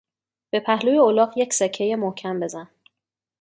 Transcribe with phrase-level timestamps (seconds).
[0.49, 2.67] به پهلوی الاغ یک سکهی محکم بزن!